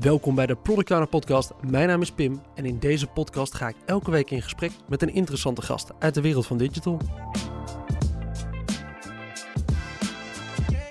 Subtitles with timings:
[0.00, 1.52] Welkom bij de Product Podcast.
[1.70, 5.02] Mijn naam is Pim en in deze podcast ga ik elke week in gesprek met
[5.02, 7.00] een interessante gast uit de wereld van digital.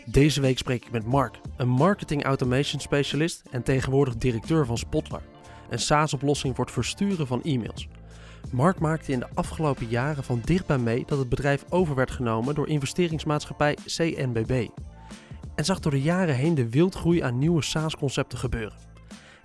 [0.05, 5.21] Deze week spreek ik met Mark, een marketing automation specialist en tegenwoordig directeur van Spotler,
[5.69, 7.87] een SaaS-oplossing voor het versturen van e-mails.
[8.51, 12.55] Mark maakte in de afgelopen jaren van dichtbij mee dat het bedrijf over werd genomen
[12.55, 14.67] door investeringsmaatschappij CNBB.
[15.55, 18.86] En zag door de jaren heen de wildgroei aan nieuwe SaaS-concepten gebeuren.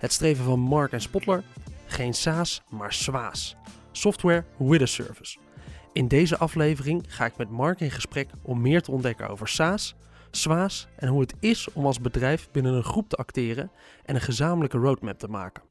[0.03, 1.43] Het streven van Mark en Spotler?
[1.85, 3.55] Geen SaaS, maar SWAAS.
[3.91, 5.37] Software with a Service.
[5.93, 9.95] In deze aflevering ga ik met Mark in gesprek om meer te ontdekken over SaaS,
[10.31, 13.71] SWAAS en hoe het is om als bedrijf binnen een groep te acteren
[14.05, 15.63] en een gezamenlijke roadmap te maken.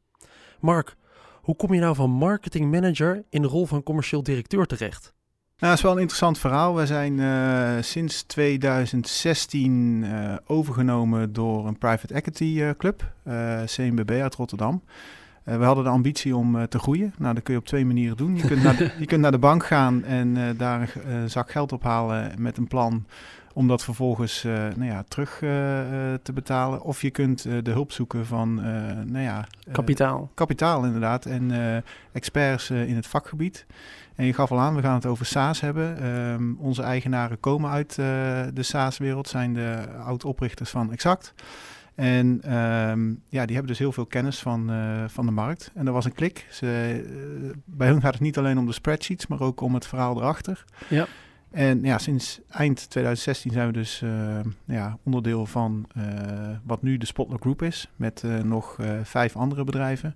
[0.60, 0.96] Mark,
[1.42, 5.14] hoe kom je nou van marketing manager in de rol van commercieel directeur terecht?
[5.62, 6.74] Nou, dat is wel een interessant verhaal.
[6.74, 13.12] We zijn uh, sinds 2016 uh, overgenomen door een private equity uh, club,
[13.64, 14.82] CMBB uit Rotterdam.
[15.44, 17.14] we hadden de ambitie om te groeien.
[17.18, 18.36] Nou, dat kun je op twee manieren doen.
[18.36, 21.72] Je kunt naar de, je kunt naar de bank gaan en daar een zak geld
[21.72, 23.06] ophalen met een plan
[23.54, 25.50] om dat vervolgens uh, nou ja, terug uh,
[26.22, 26.82] te betalen.
[26.82, 28.54] Of je kunt uh, de hulp zoeken van
[29.06, 30.30] nou ja, kapitaal.
[30.34, 31.52] Kapitaal inderdaad en
[32.12, 33.66] experts in het vakgebied.
[34.14, 36.06] En je gaf al aan, we gaan het over SaaS hebben.
[36.06, 37.94] Um, onze eigenaren komen uit
[38.54, 41.34] de SaaS-wereld, zijn de oud-oprichters van Exact.
[41.94, 44.70] En um, ja, die hebben dus heel veel kennis van,
[45.06, 45.70] van de markt.
[45.74, 46.46] En er was een klik.
[46.50, 47.02] Ze,
[47.64, 50.64] bij hun gaat het niet alleen om de spreadsheets, maar ook om het verhaal erachter.
[50.88, 51.06] Ja.
[51.52, 54.10] En ja, sinds eind 2016 zijn we dus uh,
[54.64, 56.04] ja, onderdeel van uh,
[56.62, 60.14] wat nu de Spotler Group is, met uh, nog vijf andere bedrijven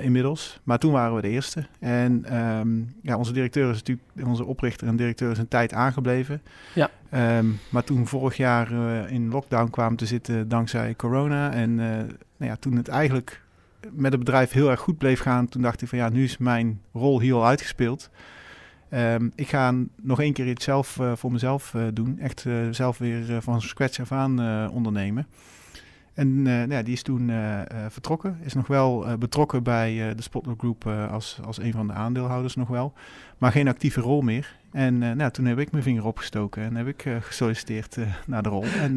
[0.00, 0.60] inmiddels.
[0.62, 1.66] Maar toen waren we de eerste.
[1.80, 6.42] En um, ja, onze directeur is natuurlijk, onze oprichter en directeur is een tijd aangebleven.
[6.74, 6.90] Ja.
[7.38, 8.72] Um, maar toen vorig jaar
[9.10, 11.52] in lockdown kwamen te zitten dankzij corona.
[11.52, 13.42] En nou ja, toen het eigenlijk
[13.90, 16.38] met het bedrijf heel erg goed bleef gaan, toen dacht ik van ja, nu is
[16.38, 18.10] mijn rol hier al uitgespeeld.
[18.94, 22.18] Um, ik ga nog één keer iets zelf uh, voor mezelf uh, doen.
[22.18, 25.26] Echt uh, zelf weer van scratch af aan ondernemen.
[26.14, 27.30] En nou ja, die is toen
[27.88, 28.38] vertrokken.
[28.42, 32.68] Is nog wel betrokken bij de Spotlight Group als, als een van de aandeelhouders nog
[32.68, 32.92] wel.
[33.38, 34.56] Maar geen actieve rol meer.
[34.72, 38.64] En nou, toen heb ik mijn vinger opgestoken en heb ik gesolliciteerd naar de rol.
[38.64, 38.96] En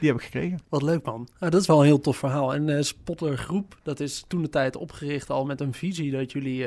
[0.00, 0.58] die heb ik gekregen.
[0.68, 1.28] Wat leuk man.
[1.38, 2.54] dat is wel een heel tof verhaal.
[2.54, 6.66] En Spotter Groep, dat is toen de tijd opgericht al met een visie dat jullie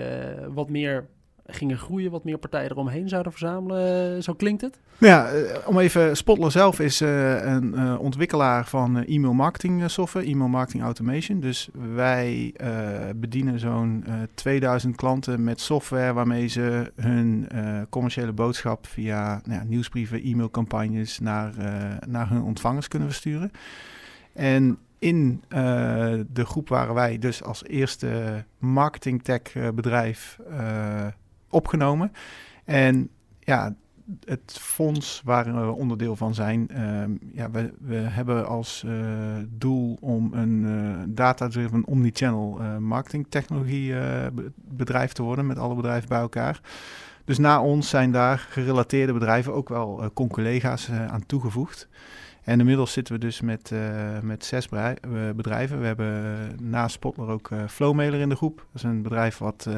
[0.53, 1.05] wat meer
[1.47, 4.23] gingen groeien, wat meer partijen eromheen zouden verzamelen.
[4.23, 4.79] Zo klinkt het?
[4.97, 5.29] Ja,
[5.65, 11.39] om even, Spotler zelf is uh, een ontwikkelaar van e-mail marketing software, e-mail marketing automation.
[11.39, 12.55] Dus wij
[13.15, 17.47] bedienen zo'n 2000 klanten met software waarmee ze hun
[17.89, 21.53] commerciële boodschap via nou ja, nieuwsbrieven, e-mailcampagnes naar,
[22.07, 23.51] naar hun ontvangers kunnen versturen.
[24.33, 25.43] En in
[26.33, 29.41] de groep waren wij dus als eerste marketing tech
[29.75, 30.39] bedrijf
[31.49, 32.11] opgenomen.
[32.65, 33.09] En
[33.39, 33.75] ja,
[34.25, 37.03] het fonds waar we onderdeel van zijn, uh,
[37.33, 38.93] ja, we, we hebben als uh,
[39.49, 43.93] doel om een uh, data-driven omnichannel uh, marketing technologie
[44.55, 46.61] bedrijf te worden met alle bedrijven bij elkaar.
[47.25, 51.87] Dus na ons zijn daar gerelateerde bedrijven ook wel con-collega's aan toegevoegd.
[52.47, 54.67] En inmiddels zitten we dus met, uh, met zes
[55.35, 55.79] bedrijven.
[55.79, 58.57] We hebben uh, naast Spotler ook uh, Flowmailer in de groep.
[58.57, 59.69] Dat is een bedrijf wat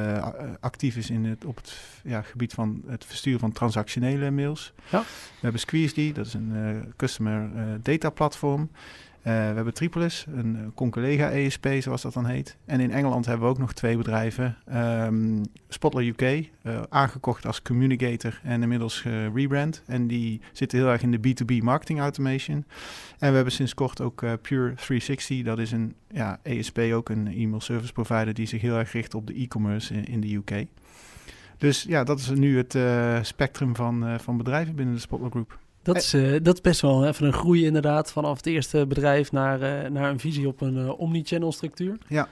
[0.60, 4.74] actief is in het, op het ja, gebied van het versturen van transactionele mails.
[4.90, 5.00] Ja.
[5.02, 7.50] We hebben Squeeze, dat is een customer
[7.82, 8.70] data platform.
[9.20, 12.58] Uh, we hebben Tripolis, een con-collega ESP zoals dat dan heet.
[12.66, 14.58] En in Engeland hebben we ook nog twee bedrijven.
[14.74, 19.84] Um, Spotler UK, uh, aangekocht als communicator en inmiddels gerebrand.
[19.86, 22.66] En die zitten heel erg in de B2B marketing automation.
[23.18, 27.28] En we hebben sinds kort ook Pure 360, dat is een ja, ESP, ook een
[27.28, 30.66] e-mail service provider die zich heel erg richt op de e-commerce in, in, de UK.
[31.58, 32.78] Dus ja, dat is nu het
[33.26, 35.60] spectrum van, van bedrijven binnen de Spotler Group.
[35.82, 39.32] Dat is, uh, dat is best wel even een groei inderdaad, vanaf het eerste bedrijf
[39.32, 41.98] naar, uh, naar een visie op een uh, omnichannel structuur.
[42.08, 42.28] Ja.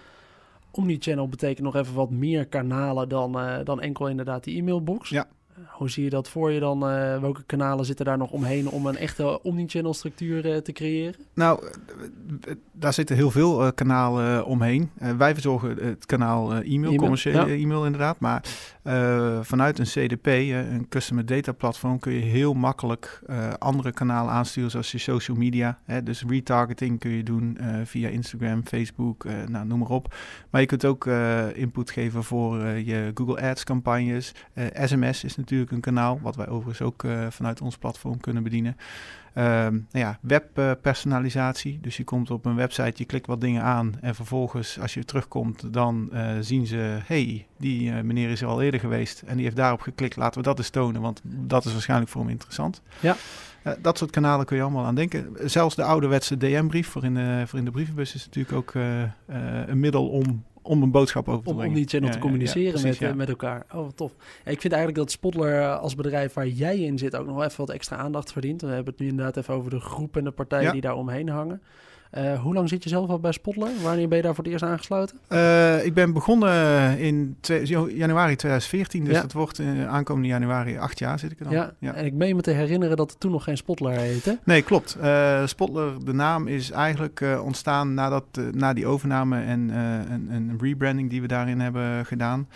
[0.71, 5.09] Omnichannel betekent nog even wat meer kanalen dan, dan enkel inderdaad die e-mailbox.
[5.09, 5.27] Ja.
[5.65, 6.89] Hoe zie je dat voor je dan?
[6.89, 11.15] Uh, welke kanalen zitten daar nog omheen om een echte omnichannel structuur uh, te creëren?
[11.33, 11.63] Nou,
[12.71, 14.91] daar zitten heel veel uh, kanalen omheen.
[15.17, 17.63] wij verzorgen het kanaal e-mail, e-mail, commerciële ja.
[17.63, 18.19] e-mail inderdaad.
[18.19, 18.43] Maar
[19.41, 23.21] vanuit een CDP, een Customer Data Platform, kun je heel makkelijk
[23.57, 25.79] andere kanalen aansturen, zoals je social media.
[25.83, 30.15] Hè, dus retargeting kun je doen via Instagram, Facebook, nou, noem maar op.
[30.49, 31.05] Maar je kunt ook
[31.53, 34.33] input geven voor je Google Ads campagnes.
[34.73, 38.77] SMS is natuurlijk natuurlijk een kanaal, wat wij overigens ook vanuit ons platform kunnen bedienen.
[39.37, 41.79] Um, nou ja, webpersonalisatie.
[41.81, 45.05] dus je komt op een website, je klikt wat dingen aan en vervolgens als je
[45.05, 49.55] terugkomt, dan zien ze, hey, die meneer is er al eerder geweest en die heeft
[49.55, 50.15] daarop geklikt.
[50.15, 52.81] Laten we dat eens tonen, want dat is waarschijnlijk voor hem interessant.
[52.99, 53.15] Ja.
[53.63, 55.35] Uh, dat soort kanalen kun je allemaal aan denken.
[55.43, 58.73] Zelfs de ouderwetse DM-brief voor, in de, voor in de brievenbus is natuurlijk ook
[59.67, 61.73] een middel om, om een boodschap over te om, brengen.
[61.73, 63.65] Om die channel ja, te communiceren ja, precies, met, met elkaar.
[63.73, 64.11] Oh, tof.
[64.45, 67.65] ik vind eigenlijk dat Spotler als bedrijf waar jij in zit ook nog wel even
[67.65, 68.61] wat extra aandacht verdient.
[68.61, 71.29] We hebben het nu inderdaad even over de groep en de partijen die daar omheen
[71.29, 71.61] hangen.
[72.13, 73.69] Uh, hoe lang zit je zelf al bij Spotler?
[73.83, 75.17] Wanneer ben je daar voor het eerst aangesloten?
[75.29, 77.37] Uh, ik ben begonnen in
[77.89, 79.21] januari 2014, dus ja.
[79.21, 81.53] dat wordt uh, aankomende januari acht jaar zit ik er dan.
[81.53, 81.73] Ja.
[81.79, 81.93] ja.
[81.93, 84.39] en ik meen me te herinneren dat het toen nog geen Spotler heette.
[84.43, 84.97] Nee, klopt.
[85.45, 91.21] Spotler, de naam is eigenlijk ontstaan nadat, na die overname en een, een rebranding die
[91.21, 92.47] we daarin hebben gedaan.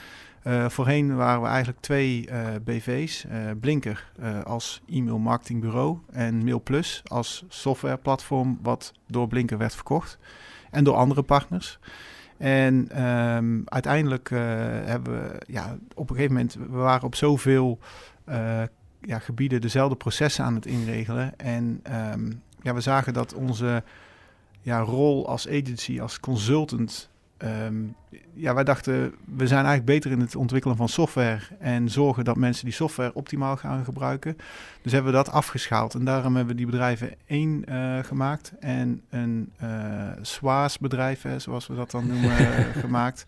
[0.44, 3.26] Uh, voorheen waren we eigenlijk twee uh, BV's.
[3.26, 4.12] Uh, Blinker
[4.44, 10.18] als e-mail marketingbureau en MailPlus als softwareplatform wat door Blinker werd verkocht.
[10.72, 11.80] En door andere partners.
[12.38, 17.80] En um, uiteindelijk hebben we ja, op een gegeven moment, we waren op zoveel
[19.02, 21.40] ja, gebieden dezelfde processen aan het inregelen.
[21.40, 21.84] En
[22.14, 23.84] um, ja, we zagen dat onze
[24.62, 27.12] ja, rol als agency, als consultant
[27.44, 27.96] Um,
[28.34, 32.36] ja, wij dachten, we zijn eigenlijk beter in het ontwikkelen van software en zorgen dat
[32.36, 34.38] mensen die software optimaal gaan gebruiken.
[34.82, 39.02] Dus hebben we dat afgeschaald en daarom hebben we die bedrijven één uh, gemaakt en
[39.10, 39.70] een uh,
[40.22, 42.36] SWAAS-bedrijf, zoals we dat dan noemen,
[42.86, 43.24] gemaakt.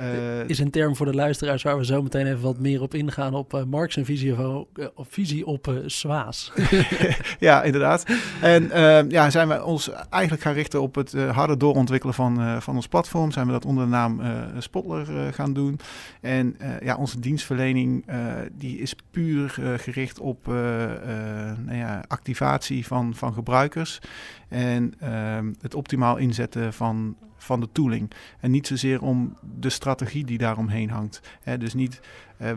[0.00, 2.94] Uh, is een term voor de luisteraars waar we zo meteen even wat meer op
[2.94, 6.52] ingaan op Marx en visie, of, of visie op SWAAS.
[7.38, 8.04] ja, inderdaad.
[8.40, 12.74] En ehm, ja, zijn we ons eigenlijk gaan richten op het harder doorontwikkelen van, van
[12.74, 13.32] ons platform.
[13.32, 15.78] Zijn we dat onder de naam uh, Spotler uh, gaan doen.
[16.20, 18.04] En uh, ja, onze dienstverlening
[18.52, 24.00] die is puur gericht op nou ja, activatie van, van gebruikers.
[24.48, 28.10] En ehm, het optimaal inzetten van, van de tooling.
[28.40, 31.20] En niet zozeer om de strategie die daaromheen hangt.
[31.42, 32.00] Hè, dus niet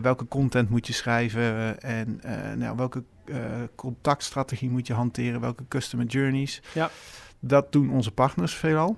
[0.02, 2.20] welke content moet je schrijven en
[2.56, 3.04] nou, welke
[3.74, 6.62] contactstrategie moet je hanteren, welke customer journeys.
[6.74, 6.90] Ja.
[7.40, 8.96] Dat doen onze partners veelal.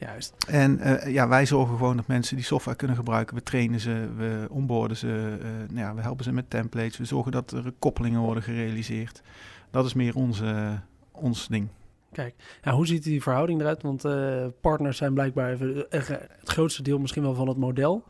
[0.00, 0.34] Juist.
[0.48, 3.34] En uh, ja, wij zorgen gewoon dat mensen die software kunnen gebruiken.
[3.34, 6.98] We trainen ze, we onboarden ze, uh, nou ja, we helpen ze met templates.
[6.98, 9.22] We zorgen dat er koppelingen worden gerealiseerd.
[9.70, 10.80] Dat is meer onze,
[11.10, 11.68] ons ding.
[12.12, 13.82] Kijk, hoe ziet die verhouding eruit?
[13.82, 18.04] Want uh, partners zijn blijkbaar even, het grootste deel misschien wel van het model.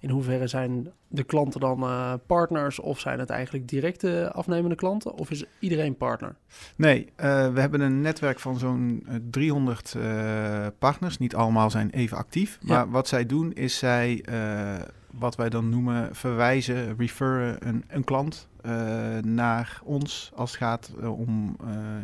[0.00, 5.14] In hoeverre zijn de klanten dan uh, partners of zijn het eigenlijk directe afnemende klanten?
[5.14, 6.36] Of is iedereen partner?
[6.76, 11.18] Nee, uh, we hebben een netwerk van zo'n 300 uh, partners.
[11.18, 12.58] Niet allemaal zijn even actief.
[12.60, 12.74] Ja.
[12.74, 14.24] Maar wat zij doen is zij,
[15.10, 18.48] wat wij dan noemen, verwijzen, referen een, een klant
[19.22, 21.56] naar ons als het gaat om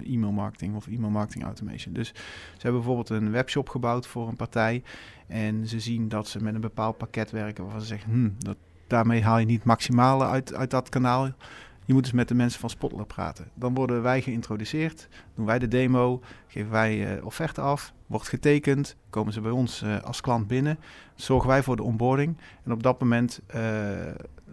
[0.05, 1.95] e-mail marketing of e-mail marketing automation.
[1.95, 4.83] Dus ze hebben bijvoorbeeld een webshop gebouwd voor een partij
[5.27, 8.57] en ze zien dat ze met een bepaald pakket werken waarvan ze zeggen, hm, dat,
[8.91, 11.29] daarmee haal je niet maximale uit, uit dat kanaal.
[11.85, 13.51] Je moet dus met de mensen van Spotler praten.
[13.55, 18.97] Dan worden wij geïntroduceerd, doen wij de demo, geven wij uh, offerte af, wordt getekend,
[19.11, 20.79] komen ze bij ons uh, als klant binnen,
[21.15, 22.37] zorgen wij voor de onboarding.
[22.65, 23.61] En op dat moment uh,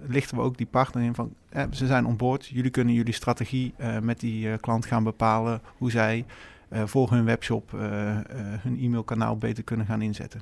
[0.07, 3.74] lichten we ook die partner in van, eh, ze zijn onboord, jullie kunnen jullie strategie
[4.01, 6.25] met die klant gaan bepalen hoe zij
[6.72, 7.72] voor hun webshop
[8.62, 10.42] hun e-mailkanaal beter kunnen gaan inzetten.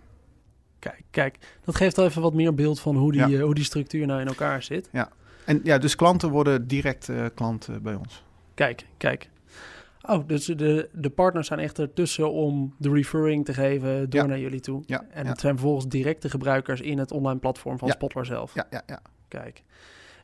[0.90, 3.40] Kijk, kijk, dat geeft al even wat meer beeld van hoe die, ja.
[3.40, 4.90] hoe die structuur nou in elkaar zit.
[4.92, 5.10] Ja.
[5.46, 8.24] En ja, dus klanten worden direct uh, klant uh, bij ons.
[8.54, 9.30] Kijk, kijk.
[10.02, 14.28] Oh, dus de, de partners zijn echt ertussen om de referring te geven door ja.
[14.28, 14.84] naar jullie toe.
[14.86, 17.90] Ja, en het zijn vervolgens directe gebruikers in het online platform van.
[17.90, 18.54] Spotler zelf.
[18.54, 19.02] Ja, ja, ja.
[19.28, 19.64] Kijk.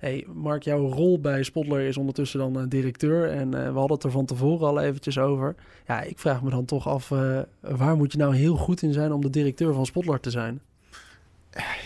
[0.01, 3.29] Hey, Mark, jouw rol bij Spotler is ondertussen dan uh, directeur.
[3.29, 5.55] En uh, we hadden het er van tevoren al eventjes over.
[5.87, 8.93] Ja, ik vraag me dan toch af, uh, waar moet je nou heel goed in
[8.93, 10.61] zijn om de directeur van Spotler te zijn?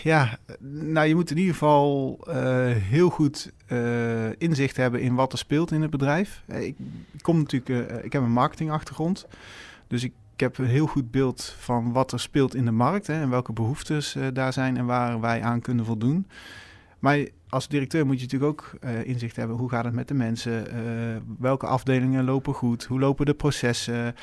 [0.02, 0.38] Ja,
[0.92, 2.18] nou je moet in ieder geval
[2.70, 3.52] heel goed
[4.38, 6.42] inzicht hebben in wat er speelt in het bedrijf.
[6.46, 6.76] Ik,
[7.20, 9.26] kom natuurlijk, ik heb een marketingachtergrond,
[9.86, 13.06] dus ik, ik, heb een heel goed beeld van wat er speelt in de markt
[13.06, 16.26] hè, en welke behoeftes daar zijn en waar wij aan kunnen voldoen.
[16.98, 20.66] Maar als directeur moet je natuurlijk ook inzicht hebben hoe gaat het met de mensen,
[21.38, 24.14] welke afdelingen lopen goed, hoe lopen de processen,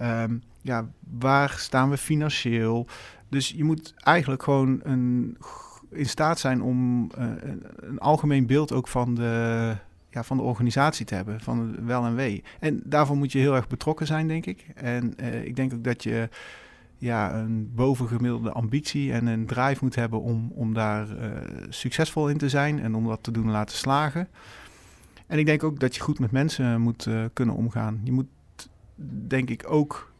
[0.00, 2.86] um, ja, waar staan we financieel.
[3.28, 4.82] Dus je moet eigenlijk gewoon
[5.90, 9.76] in staat zijn om uh, een, een, algemeen beeld ook van de,
[10.10, 12.44] ja, van de organisatie te hebben, van wel en wee.
[12.60, 14.66] En daarvoor moet je heel erg betrokken zijn, denk ik.
[14.74, 16.28] En ik denk ook dat je
[17.02, 21.30] ja, een bovengemiddelde ambitie en een drive moet hebben om, om daar uh,
[21.68, 24.28] succesvol in te zijn en om dat te doen laten slagen.
[25.26, 28.00] En ik denk ook dat je goed met mensen moet kunnen omgaan.
[28.04, 28.26] Je moet
[29.26, 30.12] denk ik ook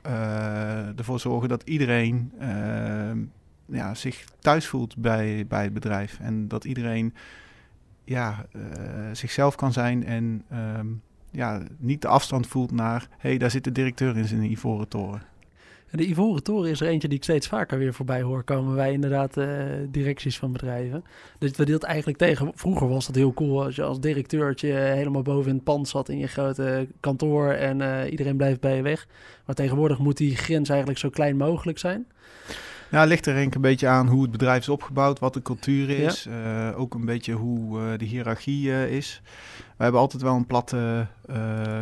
[0.97, 2.33] ervoor zorgen dat iedereen
[3.67, 6.19] ja, zich thuis voelt bij, bij het bedrijf.
[6.21, 7.15] En dat iedereen
[8.05, 8.47] ja,
[9.13, 10.87] zichzelf kan zijn en ehm,
[11.31, 13.07] ja, niet de afstand voelt naar...
[13.19, 15.23] hé, hey, daar zit de directeur in zijn ivoren toren.
[15.95, 18.93] De Ivoren Toren is er eentje die ik steeds vaker weer voorbij hoor komen wij
[18.93, 19.47] inderdaad uh,
[19.89, 21.05] directies van bedrijven.
[21.39, 22.53] Dus dat deelt eigenlijk tegen.
[22.55, 26.09] Vroeger was dat heel cool als je als directeurtje helemaal boven in het pand zat
[26.09, 29.07] in je grote kantoor en uh, iedereen blijft bij je weg.
[29.47, 32.07] Maar tegenwoordig moet die grens eigenlijk zo klein mogelijk zijn.
[32.93, 35.91] Ja, het ligt er een beetje aan hoe het bedrijf is opgebouwd, wat de cultuur
[35.91, 36.23] is.
[36.23, 36.71] Ja.
[36.71, 39.23] Uh, ook een beetje hoe uh, de hiërarchie uh, is.
[39.77, 41.07] We hebben altijd wel een platte,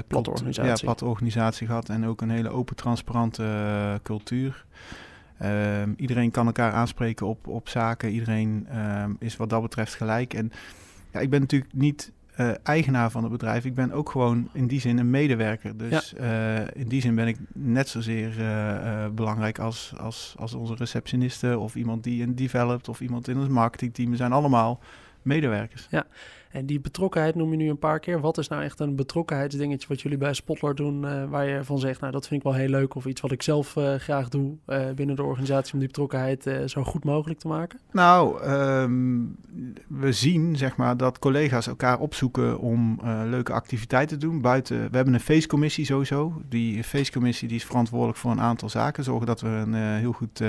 [0.06, 0.70] platte, organisatie.
[0.70, 4.64] Ja, platte organisatie gehad en ook een hele open, transparante cultuur.
[5.38, 8.10] Ehm, iedereen kan elkaar aanspreken op, op zaken.
[8.10, 10.34] Iedereen ehm, is wat dat betreft gelijk.
[10.34, 10.52] En
[11.12, 13.64] ja, ik ben natuurlijk niet uh, eigenaar van het bedrijf.
[13.64, 15.76] Ik ben ook gewoon in die zin een medewerker.
[15.76, 20.74] Dus uh, in die zin ben ik net zozeer uh, belangrijk als, als, als onze
[20.74, 24.10] receptionisten of iemand die een developt of iemand in het marketingteam.
[24.10, 24.80] We zijn allemaal
[25.22, 25.86] medewerkers.
[25.90, 26.06] Ja,
[26.50, 28.20] en die betrokkenheid noem je nu een paar keer.
[28.20, 31.78] Wat is nou echt een betrokkenheidsdingetje wat jullie bij Spotler doen, uh, waar je van
[31.78, 34.28] zegt, nou dat vind ik wel heel leuk of iets wat ik zelf uh, graag
[34.28, 37.80] doe uh, binnen de organisatie om die betrokkenheid zo goed mogelijk te maken?
[37.92, 39.36] Nou, um,
[39.88, 44.40] we zien zeg maar dat collega's elkaar opzoeken om leuke activiteiten te doen.
[44.40, 46.42] Buiten, we hebben een feestcommissie sowieso.
[46.48, 49.04] Die feestcommissie die is verantwoordelijk voor een aantal zaken.
[49.04, 50.42] Zorgen dat we een heel goed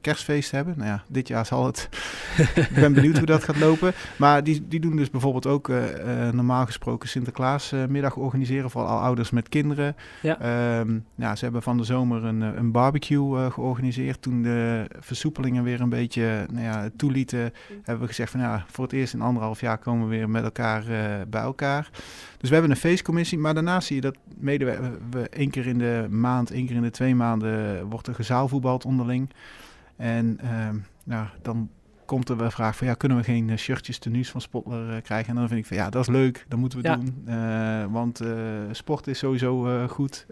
[0.00, 0.74] kerstfeest hebben.
[0.76, 1.88] Nou ja, dit jaar zal het.
[2.70, 3.92] ik ben benieuwd hoe dat gaat lopen.
[4.16, 5.84] Maar die, die doen dus bijvoorbeeld ook uh,
[6.32, 9.96] normaal gesproken Sinterklaasmiddag organiseren voor al ouders met kinderen.
[10.22, 10.78] Ja.
[10.80, 14.22] Um, ja, ze hebben van de zomer een, een barbecue uh, georganiseerd.
[14.22, 18.84] Toen de versoepelingen weer een beetje nou ja, toelieten, hebben we gezegd van ja, voor
[18.84, 20.84] het eerst in anderhalf jaar komen we weer met elkaar
[21.28, 21.90] bij elkaar.
[22.38, 24.16] Dus we hebben een feestcommissie, maar daarnaast zie je dat
[25.10, 28.84] we één keer in de maand, één keer in de twee maanden wordt er gezaalvoetbald
[28.84, 29.30] onderling.
[29.96, 30.68] En uh,
[31.04, 31.68] nou, dan
[32.04, 35.02] komt er wel vraag van ja, kunnen we geen eh, shirtjes, tenues van Spotler uh,
[35.02, 35.28] krijgen?
[35.28, 36.96] En dan vind ik van ja, dat is leuk, dat moeten we ja.
[36.96, 37.24] doen.
[37.28, 38.28] Uh, want uh,
[38.70, 40.26] sport is sowieso goed.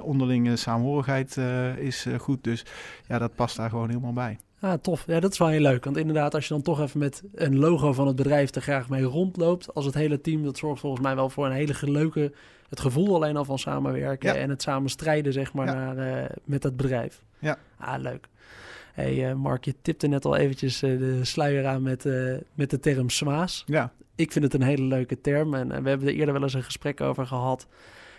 [0.00, 1.36] onderlinge saamhorigheid
[1.78, 2.44] is goed.
[2.44, 2.64] Dus
[3.06, 4.38] ja, dat past daar gewoon helemaal bij.
[4.60, 5.04] Ah, tof.
[5.06, 5.84] Ja, dat is wel heel leuk.
[5.84, 8.88] Want inderdaad, als je dan toch even met een logo van het bedrijf er graag
[8.88, 12.32] mee rondloopt, als het hele team, dat zorgt volgens mij wel voor een hele leuke,
[12.68, 14.40] het gevoel alleen al van samenwerken ja.
[14.40, 15.92] en het samen strijden, zeg maar, ja.
[15.92, 17.22] naar, met het bedrijf.
[17.38, 17.58] Ja.
[17.78, 18.28] Ah, leuk
[18.96, 22.70] hey, uh, Mark, je tipte net al eventjes uh, de sluier aan met, uh, met
[22.70, 23.62] de term SMAAS.
[23.66, 23.92] Ja.
[24.14, 26.62] Ik vind het een hele leuke term en, we hebben er eerder wel eens een
[26.62, 27.66] gesprek over gehad.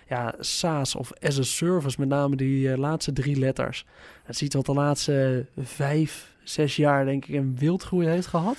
[0.08, 3.86] Ja, SaaS of as a service, met name die laatste drie letters.
[4.24, 8.58] Het ziet wat de laatste vijf, zes jaar denk ik een wildgroei heeft gehad.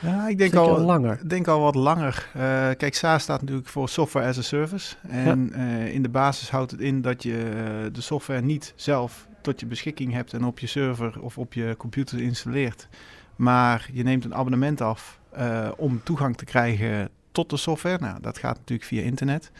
[0.00, 1.28] Ja, ik denk al, al, langer.
[1.28, 2.28] denk al wat langer.
[2.36, 2.42] Uh,
[2.76, 4.96] kijk, SaaS staat natuurlijk voor Software as a Service.
[5.08, 5.58] En ja.
[5.58, 9.66] uh, in de basis houdt het in dat je de software niet zelf tot je
[9.66, 12.88] beschikking hebt en op je server of op je computer installeert.
[13.36, 17.98] Maar je neemt een abonnement af uh, om toegang te krijgen tot de software.
[17.98, 19.50] Nou, dat gaat natuurlijk via internet.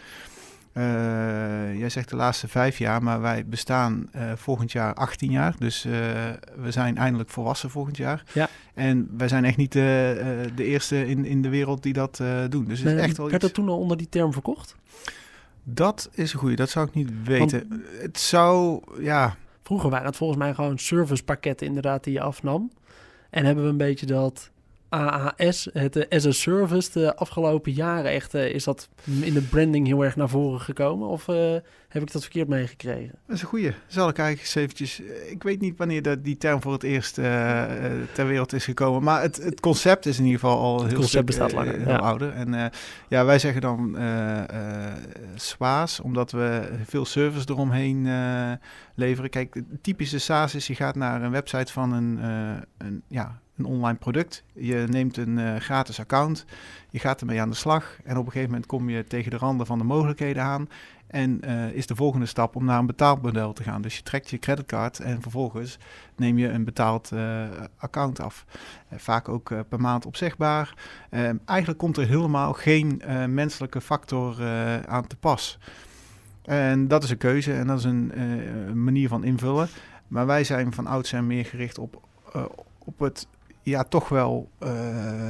[0.75, 5.55] Uh, jij zegt de laatste vijf jaar, maar wij bestaan uh, volgend jaar 18 jaar.
[5.59, 5.93] Dus uh,
[6.57, 8.23] we zijn eindelijk volwassen volgend jaar.
[8.33, 8.49] Ja.
[8.75, 12.65] En wij zijn echt niet de eerste in, in de wereld die dat doen.
[12.65, 13.53] Dus is echt wel werd iets...
[13.53, 14.77] dat toen al onder die term verkocht?
[15.63, 17.67] Dat is een goede, dat zou ik niet weten.
[17.69, 17.83] Want...
[18.01, 19.37] Het zou, ja...
[19.71, 22.71] Vroeger waren het volgens mij gewoon servicepakketten inderdaad die je afnam.
[23.31, 24.51] En hebben we een beetje dat
[24.91, 28.89] AAS, het as a service, de afgelopen jaren echt, uh, is dat
[29.21, 31.09] in de branding heel erg naar voren gekomen?
[31.09, 31.55] Of uh,
[31.89, 33.15] heb ik dat verkeerd meegekregen?
[33.27, 33.73] Dat is een goeie.
[33.87, 35.01] Zal ik eigenlijk eens eventjes...
[35.31, 37.25] Ik weet niet wanneer dat die term voor het eerst uh,
[38.13, 39.03] ter wereld is gekomen.
[39.03, 41.89] Maar het, het concept is in ieder geval al het heel, stuk, bestaat langer, heel
[41.89, 41.97] ja.
[41.97, 42.33] ouder.
[42.33, 42.71] En
[43.09, 43.99] ja, wij zeggen dan
[45.35, 48.09] SWAAS, omdat we veel service eromheen
[48.95, 49.31] leveren.
[49.31, 52.19] Kijk, de typische SaaS is, je gaat naar een website van een,
[52.79, 54.45] een ja, een online product.
[54.53, 56.45] Je neemt een uh, gratis account,
[56.91, 59.37] je gaat ermee aan de slag en op een gegeven moment kom je tegen de
[59.37, 60.69] randen van de mogelijkheden aan.
[61.07, 63.83] En uh, is de volgende stap om naar een betaalmodel te gaan.
[63.83, 65.79] Dus je trekt je creditcard en vervolgens
[66.17, 67.43] neem je een betaald uh,
[67.77, 68.45] account af.
[68.97, 70.75] vaak ook per maand opzegbaar.
[71.11, 74.47] Ehm, eigenlijk komt er helemaal geen menselijke factor
[74.87, 75.59] aan te pas.
[76.43, 78.13] En dat is een keuze en dat is een
[78.83, 79.69] manier van invullen.
[80.09, 82.03] Maar wij zijn van oudsher meer gericht op,
[82.79, 83.27] op het
[83.71, 84.71] ja, toch wel uh,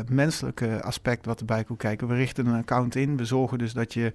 [0.09, 2.09] menselijke aspect wat erbij komt kijken.
[2.09, 3.17] We richten een account in.
[3.17, 4.13] We zorgen dus dat je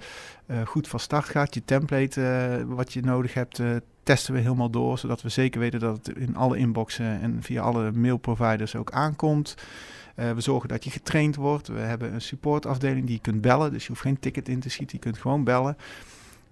[0.47, 1.53] uh, goed van start gaat.
[1.53, 3.61] Je template uh, wat je nodig hebt,
[4.03, 4.97] testen we helemaal door.
[4.97, 9.55] Zodat we zeker weten dat het in alle inboxen en via alle mailproviders ook aankomt.
[10.15, 11.67] we zorgen dat je getraind wordt.
[11.67, 13.71] We hebben een supportafdeling die je kunt bellen.
[13.71, 14.97] Dus je hoeft geen ticket in te schieten.
[14.97, 15.77] Je kunt gewoon bellen.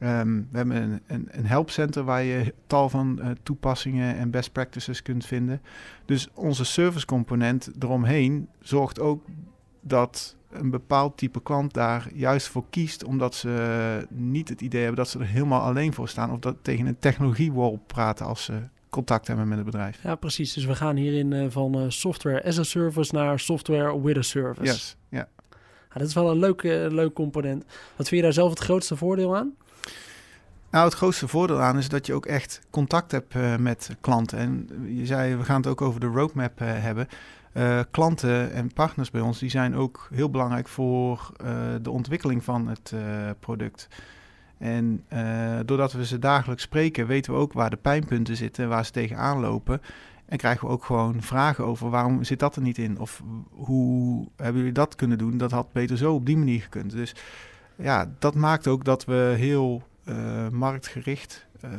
[0.03, 4.51] Um, we hebben een, een, een, helpcenter waar je tal van uh, toepassingen en best
[4.51, 5.61] practices kunt vinden.
[6.05, 9.25] Dus onze servicecomponent eromheen zorgt ook
[9.81, 15.03] dat een bepaald type klant daar juist voor kiest, omdat ze niet het idee hebben
[15.03, 18.53] dat ze er helemaal alleen voor staan of dat tegen een technologiewall praten als ze
[18.89, 20.03] contact hebben met het bedrijf.
[20.03, 20.53] Ja, precies.
[20.53, 24.21] Dus we gaan hierin uh, van uh, software as a service naar software with a
[24.21, 24.71] service.
[24.71, 25.27] Yes, ja.
[25.89, 27.63] ja dat is wel een leuk, leuk component.
[27.95, 29.53] Wat vind je daar zelf het grootste voordeel aan?
[30.73, 34.37] Nou, het grootste voordeel aan is dat je ook echt contact hebt uh, met klanten.
[34.37, 37.07] En je zei, we gaan het ook over de roadmap uh, hebben.
[37.53, 41.31] Uh, klanten en partners bij ons, die zijn ook heel belangrijk voor
[41.81, 42.93] de ontwikkeling van het
[43.39, 43.87] product.
[44.57, 45.05] En
[45.65, 49.39] doordat we ze dagelijks spreken, weten we ook waar de pijnpunten zitten, waar ze tegenaan
[49.39, 49.81] lopen.
[50.25, 52.99] En krijgen we ook gewoon vragen over waarom zit dat er niet in?
[52.99, 55.37] Of hoe hebben jullie dat kunnen doen?
[55.37, 56.91] Dat had beter zo op die manier gekund.
[56.91, 57.15] Dus
[57.75, 59.83] ja, dat maakt ook dat we heel
[60.51, 61.71] marktgericht uh,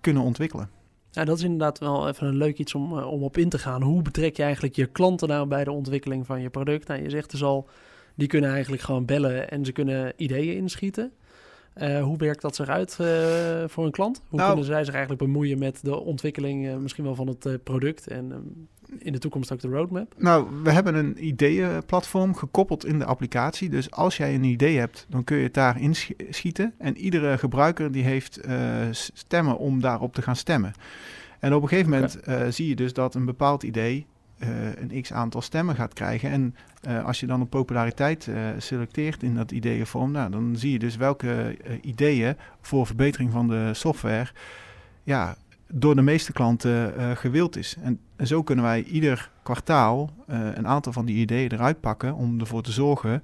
[0.00, 0.70] kunnen ontwikkelen.
[1.10, 3.58] Ja, dat is inderdaad wel even een leuk iets om, uh, om op in te
[3.58, 3.82] gaan.
[3.82, 6.88] Hoe betrek je eigenlijk je klanten nou bij de ontwikkeling van je product?
[6.88, 7.68] Nou, je zegt dus al,
[8.14, 11.12] die kunnen eigenlijk gewoon bellen en ze kunnen ideeën inschieten.
[12.02, 12.94] hoe werkt dat zich uit
[13.66, 14.22] voor een klant?
[14.28, 18.06] Hoe nou, kunnen zij zich eigenlijk bemoeien met de ontwikkeling misschien wel van het product
[18.06, 18.42] en ehm,
[18.98, 20.14] in de toekomst ook de roadmap?
[20.16, 23.68] Nou, we hebben een ideeënplatform gekoppeld in de applicatie.
[23.68, 26.74] Dus als jij een idee hebt, dan kun je het daar inschieten.
[26.78, 28.54] En iedere gebruiker die heeft uh,
[28.90, 30.72] stemmen om daarop te gaan stemmen.
[31.38, 34.06] En op een gegeven moment uh, zie je dus dat een bepaald idee
[34.38, 36.30] uh, een x aantal stemmen gaat krijgen.
[36.30, 36.54] En
[37.04, 38.28] als je dan op populariteit
[38.58, 43.70] selecteert in dat ideeënvorm, nou, dan zie je dus welke ideeën voor verbetering van de
[43.74, 44.30] software
[45.02, 45.36] ja,
[45.72, 47.76] door de meeste klanten uh, gewild is.
[47.82, 52.14] En, en, zo kunnen wij ieder kwartaal uh, een aantal van die ideeën eruit pakken
[52.14, 53.22] om ervoor te zorgen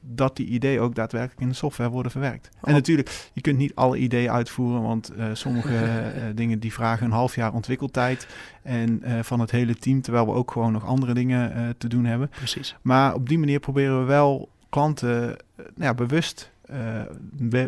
[0.00, 2.48] dat die ideeën ook daadwerkelijk in de software worden verwerkt.
[2.54, 2.74] En oh.
[2.74, 6.02] natuurlijk, je kunt niet alle ideeën uitvoeren, want uh, sommige
[6.34, 8.26] dingen die vragen een half jaar ontwikkeltijd
[8.62, 12.28] en van het hele team, terwijl we ook gewoon nog andere dingen te doen hebben.
[12.28, 12.76] Precies.
[12.82, 15.20] Maar op die manier proberen we wel klanten
[15.56, 16.52] nou ja, bewust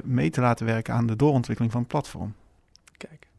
[0.04, 2.34] mee te laten werken aan de doorontwikkeling van het platform.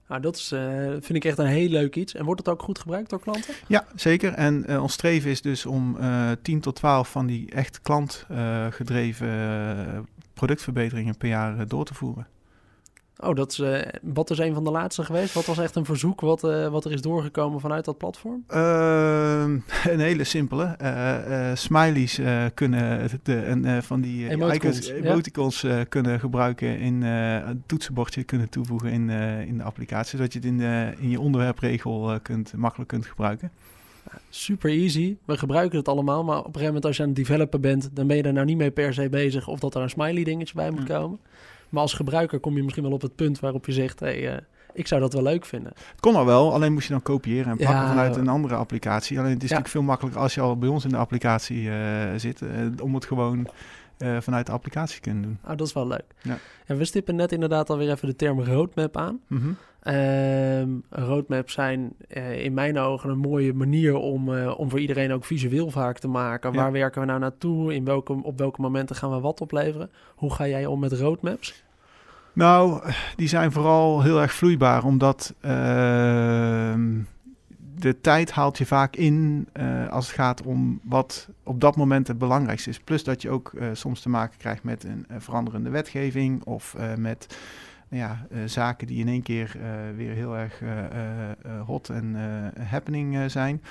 [0.08, 2.16] Nou, dat is, uh, vind ik echt een heel leuk iets.
[2.16, 3.54] En wordt het ook goed gebruikt door klanten?
[3.68, 4.34] Ja, zeker.
[4.34, 7.82] En uh, ons streven is dus om uh, eh, 10 tot 12 van die echt
[7.82, 12.28] klantgedreven productverbeteringen per jaar door te voeren.
[13.20, 15.34] Oh, dat is, uh, wat is een van de laatste geweest?
[15.34, 18.44] Wat was echt een verzoek wat, uh, wat er is doorgekomen vanuit dat platform?
[18.50, 19.42] Uh,
[19.94, 20.76] een hele simpele.
[20.82, 22.20] Uh, smileys
[22.54, 29.10] kunnen de, en, van die emoticons, emoticons kunnen gebruiken in een toetsenbordje kunnen toevoegen in,
[29.48, 30.62] in de applicatie, zodat je het in,
[31.00, 33.52] in je onderwerpregel kunt, makkelijk kunt gebruiken.
[34.30, 35.18] Super easy.
[35.26, 37.90] We gebruiken het allemaal, maar op een gegeven moment als je aan het developer bent,
[37.94, 40.24] dan ben je er nou niet mee per se bezig of dat er een smiley
[40.24, 41.20] dingetje bij moet komen.
[41.70, 44.38] Maar als gebruiker kom je misschien wel op het punt waarop je zegt: hey, uh,
[44.74, 45.72] ik zou dat wel leuk vinden.
[45.76, 49.20] Het kon al wel, alleen moest je dan kopiëren en pakken vanuit een andere applicatie.
[49.20, 51.76] Alleen het is natuurlijk veel makkelijker als je al bij ons in de applicatie uh,
[52.16, 52.50] zit, uh,
[52.82, 53.48] om het gewoon
[54.20, 55.40] vanuit de applicatie te kunnen doen.
[55.42, 56.06] Ah, dat is wel leuk.
[56.22, 56.38] Ja.
[56.66, 59.20] En we stippen net inderdaad alweer even de term roadmap aan.
[59.28, 59.58] Mm -hmm.
[60.90, 61.96] Roadmaps zijn
[62.38, 66.54] in mijn ogen een mooie manier om, om voor iedereen ook visueel vaak te maken.
[66.54, 67.74] Waar werken we nou naartoe?
[67.74, 69.90] In welke, op welke momenten gaan we wat opleveren?
[70.16, 71.64] Hoe ga jij om met roadmaps?
[72.34, 72.82] Nou,
[73.16, 77.00] die zijn vooral heel erg vloeibaar, omdat ehm,
[77.76, 82.08] de tijd haalt je vaak in uh, als het gaat om wat op dat moment
[82.08, 82.80] het belangrijkste is.
[82.80, 86.94] Plus dat je ook soms te maken krijgt met een veranderende wetgeving of uh,
[87.88, 89.58] met ja, zaken die in één keer
[89.96, 90.62] weer heel erg
[91.66, 92.16] hot en
[92.60, 93.62] happening zijn.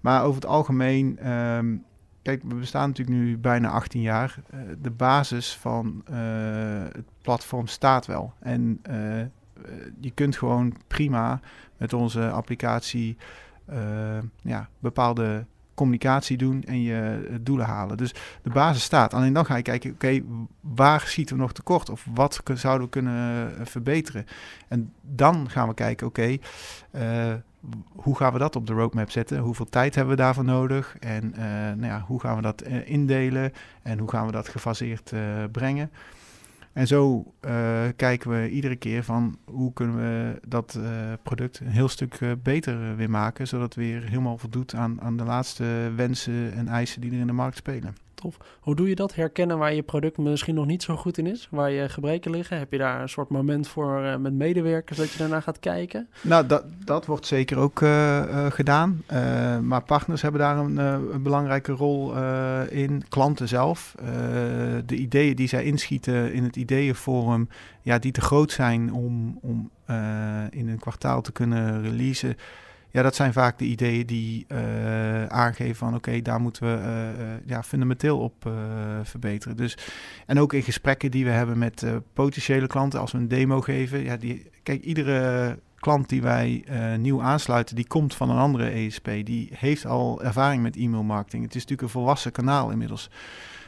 [0.00, 1.84] Maar over het algemeen um,
[2.22, 4.38] kijk, we bestaan natuurlijk nu bijna 18 jaar.
[4.80, 6.04] De basis van
[6.92, 8.32] het platform staat wel.
[8.40, 8.80] En
[10.00, 11.40] je kunt gewoon prima
[11.76, 13.16] met onze applicatie
[14.42, 17.96] ja, bepaalde communicatie doen en je doelen halen.
[17.96, 19.14] Dus de basis staat.
[19.14, 20.20] Alleen dan ga je kijken, oké,
[20.60, 21.90] waar schieten we nog tekort?
[21.90, 24.26] Of wat zouden we kunnen verbeteren?
[24.68, 26.36] En dan gaan we kijken, oké,
[27.92, 29.38] hoe gaan we dat op de roadmap zetten?
[29.38, 30.96] Hoeveel tijd hebben we daarvoor nodig?
[31.00, 31.32] En
[31.76, 33.52] nou ja, hoe gaan we dat indelen?
[33.82, 35.12] En hoe gaan we dat gefaseerd
[35.52, 35.90] brengen?
[36.74, 41.66] En zo uh, kijken we iedere keer van hoe kunnen we dat uh, product een
[41.66, 45.92] heel stuk uh, beter weer maken, zodat het weer helemaal voldoet aan, aan de laatste
[45.96, 47.94] wensen en eisen die er in de markt spelen.
[48.14, 48.36] Tof.
[48.60, 49.14] Hoe doe je dat?
[49.14, 52.58] Herkennen waar je product misschien nog niet zo goed in is, waar je gebreken liggen?
[52.58, 56.08] Heb je daar een soort moment voor met medewerkers dat je daarna gaat kijken?
[56.20, 57.78] Nou, dat, dat wordt zeker ook
[58.54, 59.02] gedaan.
[59.62, 62.14] maar partners hebben daar een, belangrijke rol
[62.68, 63.02] in.
[63.08, 63.94] Klanten zelf.
[64.86, 67.48] de ideeën die zij inschieten in het ideeënforum,
[67.82, 69.70] ja, die te groot zijn om, om
[70.50, 72.36] in een kwartaal te kunnen releasen.
[72.94, 76.82] Ja, dat zijn vaak de ideeën die uh, aangeven van oké, daar moeten we
[77.18, 78.50] uh, ja, fundamenteel op
[79.02, 79.56] verbeteren.
[79.56, 79.78] Dus,
[80.26, 84.04] en ook in gesprekken die we hebben met potentiële klanten, als we een demo geven.
[84.04, 86.64] Ja, die, kijk, iedere klant die wij
[86.98, 89.10] nieuw aansluiten, die komt van een andere ESP.
[89.24, 91.42] Die heeft al ervaring met e-mail marketing.
[91.42, 93.10] Het is natuurlijk een volwassen kanaal inmiddels.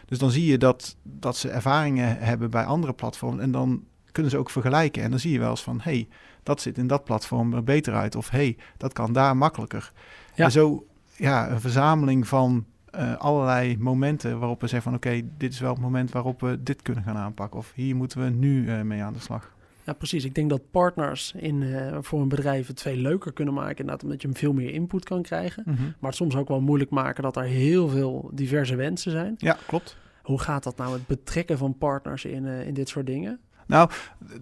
[0.07, 3.41] Dus dan zie je dat, dat ze ervaringen hebben bij andere platforms.
[3.41, 5.03] En dan kunnen ze ook vergelijken.
[5.03, 6.09] En dan zie je wel eens van, hey,
[6.47, 8.17] dat zit in dat platform er beter uit.
[8.17, 9.93] Of hey, dat kan daar makkelijker.
[10.35, 10.45] Ja.
[10.45, 15.53] En zo, ja, een verzameling van uh, allerlei momenten waarop we zeggen van, oké, dit
[15.53, 17.59] is wel het moment waarop we dit kunnen gaan aanpakken.
[17.59, 19.55] Of hier moeten we nu uh, mee aan de slag.
[19.85, 20.25] Ja, precies.
[20.25, 23.77] Ik denk dat partners in, uh, voor een bedrijf het veel leuker kunnen maken.
[23.77, 25.63] Inderdaad, omdat je hem veel meer input kan krijgen.
[25.67, 25.95] Mm -hmm.
[25.99, 29.35] Maar het soms ook wel moeilijk maken dat er heel veel diverse wensen zijn.
[29.39, 29.97] Ja, klopt.
[30.23, 33.41] Hoe gaat dat nou, het betrekken van partners in, in dit soort dingen?
[33.67, 33.91] Nou,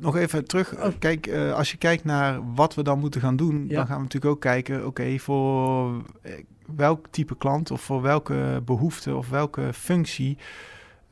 [0.01, 0.77] nog even terug.
[0.77, 0.93] Oh.
[0.99, 3.75] Kijk, uh, als je kijkt naar wat we dan moeten gaan doen, ja.
[3.75, 6.03] dan gaan we natuurlijk ook kijken, oké, okay, voor
[6.77, 10.39] welk type klant of voor welke behoefte of welke functie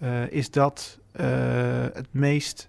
[0.03, 1.27] uh, is dat uh,
[1.93, 2.69] het meest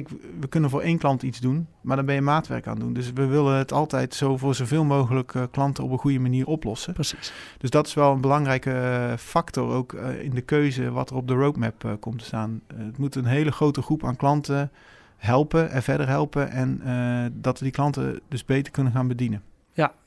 [0.00, 0.08] kijk,
[0.40, 2.92] we kunnen voor één klant iets doen, maar dan ben je maatwerk aan het doen.
[2.92, 6.46] Dus we willen het altijd zo voor zoveel mogelijk uh, klanten op een goede manier
[6.46, 6.92] oplossen.
[6.92, 7.32] Precies.
[7.58, 11.16] Dus dat is wel een belangrijke uh, factor ook uh, in de keuze wat er
[11.16, 12.60] op de roadmap komt te staan.
[12.74, 14.70] het moet een hele grote groep aan klanten
[15.16, 16.80] helpen en verder helpen en
[17.40, 19.42] dat we die klanten dus beter kunnen gaan bedienen.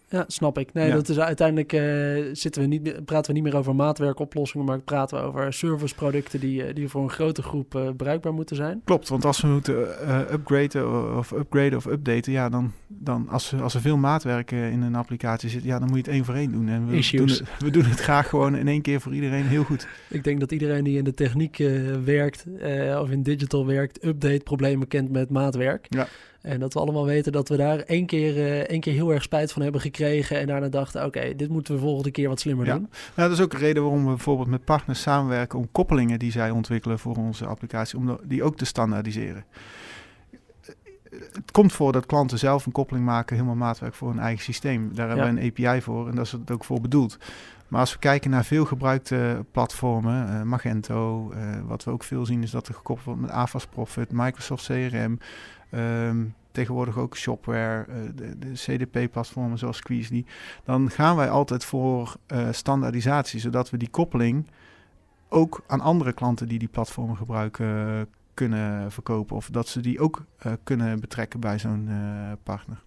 [0.10, 0.74] Ja, snap ik.
[0.74, 4.80] Nee, dat is uiteindelijk uh, zitten we niet, praten we niet meer over maatwerkoplossingen, maar
[4.80, 8.82] praten we over serviceproducten die, die voor een grote groep uh, bruikbaar moeten zijn.
[8.84, 13.54] Klopt, want als we moeten uh, upgraden of upgraden of updaten, ja, dan, dan als,
[13.62, 16.36] als er veel maatwerk in een applicatie zit, ja, dan moet je het één voor
[16.36, 16.68] één doen.
[16.68, 19.64] En we doen, het, we doen het graag gewoon in één keer voor iedereen heel
[19.64, 19.88] goed.
[20.10, 21.58] Ik denk dat iedereen die in de techniek
[22.04, 22.46] werkt
[23.00, 25.86] of in digital werkt, update problemen kent met maatwerk.
[25.90, 26.08] Ja.
[26.42, 29.24] En dat we allemaal weten dat we daar één keer, uh, één keer heel erg
[29.24, 30.40] spijt van hebben gekregen.
[30.40, 32.74] En daarna dachten, oké, dit moeten we volgende keer wat slimmer ja.
[32.74, 32.90] doen.
[33.16, 36.32] Nou, dat is ook een reden waarom we bijvoorbeeld met partners samenwerken om koppelingen die
[36.32, 39.46] zij ontwikkelen voor onze applicatie, om die ook te standaardiseren.
[41.10, 44.92] Het komt voor dat klanten zelf een koppeling maken, helemaal maatwerk voor hun eigen systeem.
[44.94, 47.18] Daar hebben we een API voor en dat is het ook voor bedoeld.
[47.68, 52.26] Maar als we kijken naar veel gebruikte platformen, uh, Magento, uh, wat we ook veel
[52.26, 55.20] zien is dat er gekoppeld wordt met Avas Profit, Microsoft CRM,
[55.72, 60.26] um, tegenwoordig ook Shopware, uh, de, de CDP-platformen zoals Squeezy.
[60.64, 64.48] Dan gaan wij altijd voor uh, standaardisatie, zodat we die koppeling
[65.30, 69.36] ook aan andere klanten die die platformen gebruiken kunnen verkopen.
[69.36, 71.90] Of dat ze die ook uh, kunnen betrekken bij zo'n
[72.44, 72.84] partner.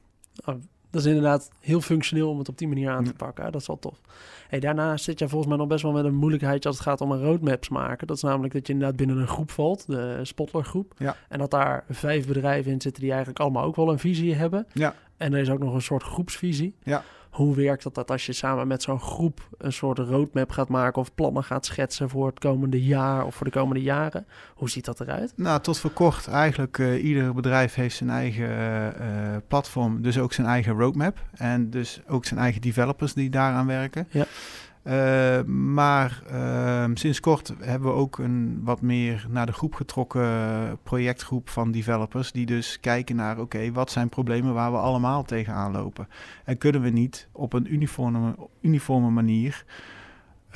[0.91, 3.53] Dat is inderdaad heel functioneel om het op die manier aan te pakken.
[3.53, 4.01] Dat is wel tof.
[4.49, 7.01] Hey, daarnaast zit je volgens mij nog best wel met een moeilijkheid als het gaat
[7.01, 8.07] om een roadmaps maken.
[8.07, 10.95] Dat is namelijk dat je inderdaad binnen een groep valt, de Spotler groep.
[10.97, 11.17] Ja.
[11.29, 14.67] En dat daar vijf bedrijven in zitten die eigenlijk allemaal ook wel een visie hebben.
[14.73, 14.95] Ja.
[15.17, 16.75] En er is ook nog een soort groepsvisie.
[16.83, 17.05] Ja.
[17.31, 21.01] Hoe werkt dat, dat als je samen met zo'n groep een soort roadmap gaat maken
[21.01, 24.27] of plannen gaat schetsen voor het komende jaar of voor de komende jaren?
[24.55, 25.33] Hoe ziet dat eruit?
[25.37, 30.33] Nou, tot voor kort eigenlijk uh, ieder bedrijf heeft zijn eigen uh, platform, dus ook
[30.33, 34.09] zijn eigen roadmap en dus ook zijn eigen developers die daaraan werken.
[34.11, 34.27] Ja.
[34.85, 40.29] Uh, maar uh, sinds kort hebben we ook een wat meer naar de groep getrokken
[40.83, 42.33] projectgroep van developers.
[42.33, 46.09] Die dus kijken naar, oké, wat zijn problemen waar we allemaal tegenaan lopen?
[46.45, 49.65] En kunnen we niet op een uniforme, uniforme manier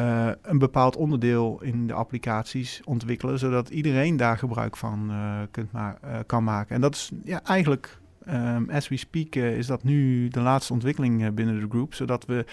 [0.01, 5.13] uh, een bepaald onderdeel in de applicaties ontwikkelen, zodat iedereen daar gebruik van
[5.51, 6.75] kunt ma kan maken?
[6.75, 11.35] En dat is ja, eigenlijk, um, as we speak, is dat nu de laatste ontwikkeling
[11.35, 12.45] binnen de groep, zodat we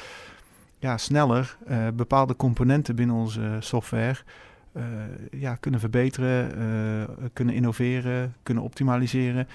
[0.82, 4.17] ja, sneller uh, bepaalde componenten binnen onze software
[4.74, 4.84] uh,
[5.32, 9.48] ja, kunnen verbeteren, uh, kunnen innoveren, kunnen optimaliseren.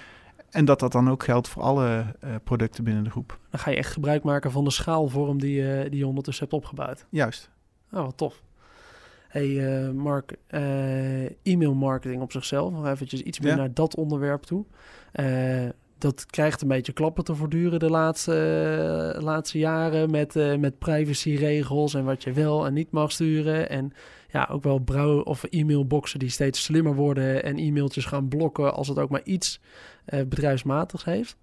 [0.50, 2.04] En dat dat dan ook geldt voor alle
[2.44, 3.38] producten binnen de groep.
[3.50, 7.06] Dan ga je echt gebruik maken van de schaalvorm die, die je ondertussen hebt opgebouwd.
[7.10, 7.50] Juist.
[7.92, 8.42] Oh, wat tof.
[9.28, 10.36] Hey Mark,
[11.42, 13.56] e-mail marketing op zichzelf, nog eventjes iets meer ja.
[13.56, 14.64] naar dat onderwerp toe
[16.06, 20.78] dat krijgt een beetje klappen te voortduren de laatste, uh, laatste jaren met, uh, met
[20.78, 23.68] privacyregels en wat je wel en niet mag sturen.
[23.68, 23.92] En
[24.30, 28.88] ja, ook wel brouw- of e-mailboxen die steeds slimmer worden en e-mailtjes gaan blokken als
[28.88, 29.60] het ook maar iets
[30.08, 31.36] uh, bedrijfsmatigs heeft.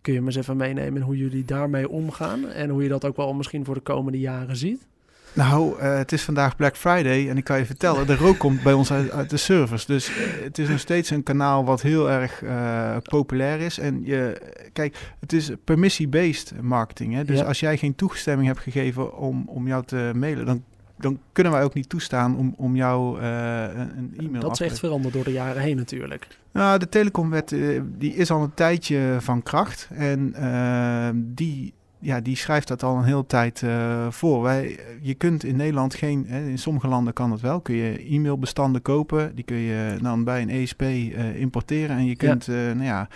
[0.00, 3.16] Kun je me eens even meenemen hoe jullie daarmee omgaan en hoe je dat ook
[3.16, 4.86] wel misschien voor de komende jaren ziet?
[5.32, 8.62] Nou, uh, het is vandaag Black Friday en ik kan je vertellen, de rook komt
[8.62, 9.86] bij ons uit, uit de servers.
[9.86, 13.78] Dus uh, het is nog steeds een kanaal wat heel erg uh, populair is.
[13.78, 14.40] En je,
[14.72, 17.14] kijk, het is permissie-based marketing.
[17.14, 17.24] Hè?
[17.24, 17.44] Dus ja.
[17.44, 20.64] als jij geen toestemming hebt gegeven om, om jou te mailen, dan
[21.02, 23.62] dan kunnen wij ook niet toestaan om, om jou uh,
[23.96, 26.26] een e-mail Dat is echt veranderd door de jaren heen natuurlijk.
[26.52, 29.88] Nou, de telecomwet uh, die is al een tijdje van kracht.
[29.94, 34.42] En uh, die ja, die schrijft dat al een hele tijd uh, voor.
[34.42, 38.06] Wij, je kunt in Nederland geen, hè, in sommige landen kan dat wel, kun je
[38.08, 39.34] e-mailbestanden kopen.
[39.34, 42.52] Die kun je dan bij een ESP uh, importeren en je kunt ja.
[42.52, 43.08] Uh, nou ja,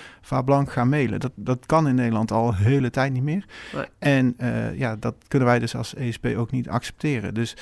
[0.43, 1.21] Blanc gaan mailen.
[1.21, 3.45] Dat, dat kan in Nederland al een hele tijd niet meer.
[3.75, 3.85] Nee.
[3.99, 4.37] En
[4.77, 7.35] ja, dat kunnen wij dus als ESP ook niet accepteren.
[7.35, 7.57] Dus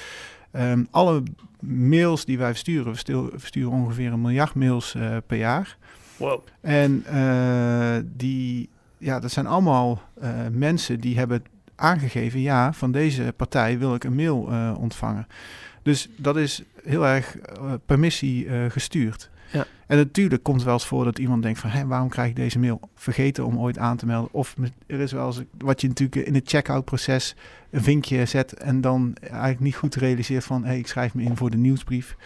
[0.52, 1.22] um, alle
[1.60, 5.76] mails die wij versturen, we, stil, we versturen ongeveer een miljard mails per jaar.
[6.16, 6.40] Wow.
[6.60, 7.04] En
[8.16, 8.68] die
[9.04, 11.42] ja, dat zijn allemaal uh, mensen die hebben
[11.74, 15.26] aangegeven, ja, van deze partij wil ik een mail uh, ontvangen.
[15.82, 19.30] Dus dat is heel erg uh, permissie gestuurd.
[19.52, 19.66] Ja.
[19.86, 22.36] En natuurlijk komt het wel eens voor dat iemand denkt van, hé, waarom krijg ik
[22.36, 24.32] deze mail vergeten om ooit aan te melden?
[24.32, 24.54] Of
[24.86, 27.36] er is wel eens wat je natuurlijk in het checkout proces
[27.70, 31.22] een vinkje zet en dan eigenlijk niet goed realiseert van, hé, hey, ik schrijf me
[31.22, 32.16] in voor de nieuwsbrief.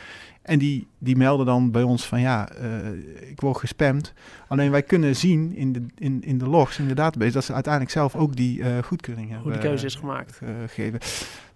[0.48, 4.12] En die, die melden dan bij ons van ja, uh, ik word gespamd.
[4.46, 7.52] Alleen wij kunnen zien in de, in, in de logs, in de database, dat ze
[7.52, 9.46] uiteindelijk zelf ook die uh, goedkeuring hebben.
[9.46, 10.40] Hoe de keuze is gemaakt.
[10.42, 11.00] Uh, gegeven.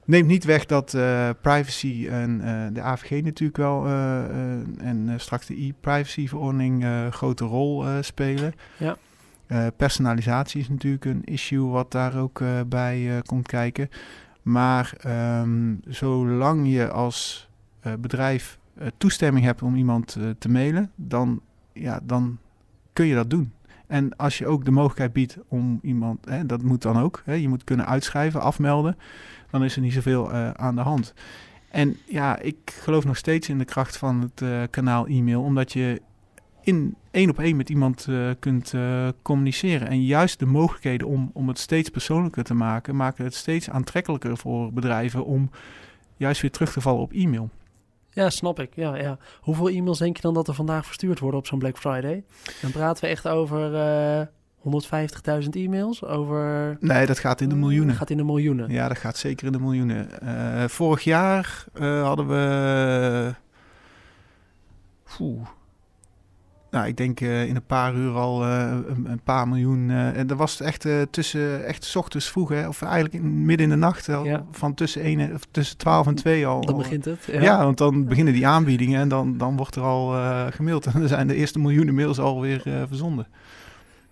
[0.04, 0.96] Neemt niet weg dat
[1.40, 2.40] privacy en
[2.72, 3.86] de AVG natuurlijk wel
[4.78, 8.54] en straks de e-privacy-verordening grote rol spelen.
[8.76, 8.96] Ja.
[9.76, 13.88] personalisatie is natuurlijk een issue wat daar ook bij komt kijken.
[14.42, 14.92] Maar
[15.40, 17.48] um, zolang je als
[17.98, 18.58] bedrijf
[18.96, 21.40] toestemming hebt om iemand uh, te mailen, dan,
[21.72, 22.38] ja, dan
[22.92, 23.52] kun je dat doen.
[23.86, 27.32] En als je ook de mogelijkheid biedt om iemand, hè, dat moet dan ook, hè,
[27.32, 28.96] je moet kunnen uitschrijven, afmelden,
[29.50, 31.14] dan is er niet zoveel uh, aan de hand.
[31.70, 36.02] En ja, ik geloof nog steeds in de kracht van het kanaal e-mail, omdat je
[36.62, 38.74] in één op één met iemand kunt
[39.22, 39.88] communiceren.
[39.88, 44.36] En juist de mogelijkheden om, om het steeds persoonlijker te maken, maken het steeds aantrekkelijker
[44.36, 45.50] voor bedrijven om
[46.16, 47.50] juist weer terug te vallen op e-mail.
[48.14, 48.74] Ja, snap ik.
[48.74, 49.18] Ja, ja.
[49.40, 52.24] Hoeveel e-mails denk je dan dat er vandaag verstuurd worden op zo'n Black Friday?
[52.60, 54.26] Dan praten we echt over uh,
[55.42, 56.04] 150.000 e-mails.
[56.04, 56.76] Over...
[56.80, 57.94] Nee, dat gaat in de miljoenen.
[57.94, 58.70] gaat in de miljoenen.
[58.70, 60.08] Ja, dat gaat zeker in de miljoenen.
[60.22, 63.34] Uh, vorig jaar uh, hadden we.
[65.20, 65.46] Oeh,
[66.72, 69.88] nou, ik denk uh, in een paar uur al uh, een, een, paar miljoen.
[69.88, 73.66] Uh, en dat was echt tussen, echt s ochtends vroeg, hè, of eigenlijk in, midden
[73.66, 74.44] in de nacht, al, ja.
[74.50, 76.60] van tussen, 1, of tussen 12 en 2 al.
[76.64, 77.28] Dan begint het.
[77.32, 80.14] Ja, ja want dan beginnen die aanbiedingen en dan, dan wordt er al
[80.50, 80.86] gemaild.
[80.86, 83.26] En dan zijn de eerste miljoenen mails alweer verzonden.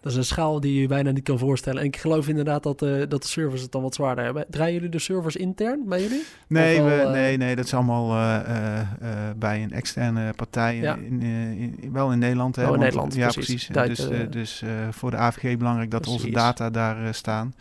[0.00, 1.80] Dat is een schaal die je bijna niet kan voorstellen.
[1.80, 4.44] En ik geloof inderdaad dat, uh, dat de servers het dan wat zwaarder hebben.
[4.48, 6.24] Draaien jullie de servers intern bij jullie?
[6.46, 8.80] Nee, we, uh, nee, nee dat is allemaal uh,
[9.36, 10.76] bij een externe partij.
[10.76, 10.94] Ja.
[10.94, 12.56] In, in, wel in Nederland.
[12.56, 13.66] Hè, oh, in want, Nederland, ja, precies.
[13.66, 13.96] precies.
[13.96, 16.20] dus dus voor de AVG belangrijk dat precies.
[16.20, 17.54] onze data daar staan.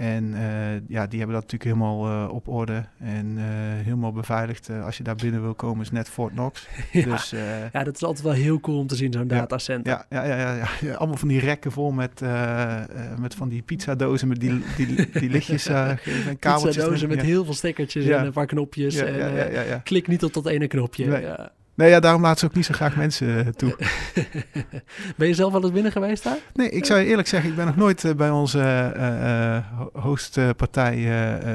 [0.00, 3.44] En uh, ja, die hebben dat natuurlijk helemaal uh, op orde en uh,
[3.84, 4.70] helemaal beveiligd.
[4.84, 6.66] als je daar binnen wil komen, is net Fort Knox.
[6.92, 7.04] ja.
[7.04, 7.30] Dus,
[7.72, 9.92] ja, dat is altijd wel heel cool om te zien, zo'n ja, datacenter.
[9.92, 12.20] Ja, ja, ja, ja, ja, allemaal van die rekken vol met,
[13.18, 15.98] met van die pizzadozen met die, die, die lichtjes en
[16.38, 16.74] kabeltjes.
[16.74, 18.96] Pizzadozen met heel veel stekkertjes en een paar knopjes.
[18.96, 19.82] En.
[19.82, 21.06] Klik niet op dat ene knopje.
[21.06, 21.26] Nee.
[21.80, 23.76] Nee, ja, daarom laat ze ook niet zo graag mensen toe.
[25.16, 26.38] ben je zelf wel eens binnen geweest daar?
[26.54, 28.58] Nee, ik zou je eerlijk zeggen, ik ben nog nooit uh, bij onze
[28.96, 29.58] uh, uh,
[29.92, 31.08] hostpartij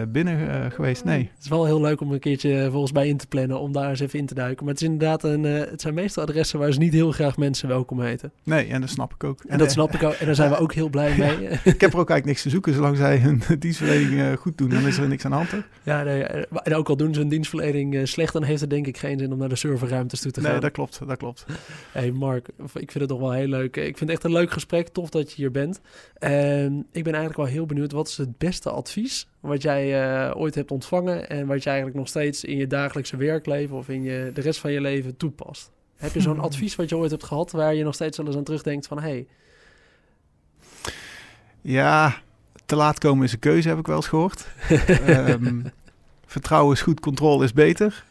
[0.07, 1.03] binnen geweest.
[1.03, 1.29] Nee.
[1.35, 3.89] Het is wel heel leuk om een keertje volgens mij in te plannen, om daar
[3.89, 4.65] eens even in te duiken.
[4.65, 7.67] Maar het is inderdaad een, het zijn meestal adressen waar ze niet heel graag mensen
[7.67, 8.31] welkom heten.
[8.43, 9.39] Nee, en dat snap ik ook.
[9.43, 10.13] En, en dat snap ik ook.
[10.13, 11.47] En daar zijn we ook heel blij mee.
[11.73, 12.73] ik heb er ook eigenlijk niks te zoeken.
[12.73, 15.49] Zolang zij hun dienstverlening goed doen, dan is er niks aan de hand.
[15.83, 18.97] Ja, nee, en ook al doen ze hun dienstverlening slecht, dan heeft het denk ik
[18.97, 20.51] geen zin om naar de serverruimte toe te gaan.
[20.51, 21.45] Nee, dat klopt, dat klopt.
[21.91, 23.75] Hey Mark, ik vind het toch wel heel leuk.
[23.75, 24.88] Ik vind het echt een leuk gesprek.
[24.88, 25.82] Tof dat je hier bent.
[26.17, 30.32] En ik ben eigenlijk wel heel benieuwd, wat is het beste advies wat jij uh,
[30.36, 34.04] ooit hebt ontvangen en wat je eigenlijk nog steeds in je dagelijkse werkleven of in
[34.04, 35.71] je, de rest van je leven toepast?
[35.95, 38.36] Heb je zo'n advies wat je ooit hebt gehad waar je nog steeds wel eens
[38.36, 39.28] aan terugdenkt van, hey.
[41.62, 42.21] Ja,
[42.65, 44.47] te laat komen is een keuze, heb ik wel eens gehoord.
[45.08, 45.63] um,
[46.25, 48.04] vertrouwen is goed, controle is beter.